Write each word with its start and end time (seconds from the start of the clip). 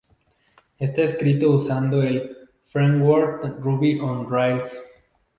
Está 0.79 1.03
escrito 1.03 1.51
usando 1.51 2.01
el 2.01 2.35
framework 2.71 3.61
Ruby 3.63 3.99
on 3.99 4.27
Rails. 4.27 4.75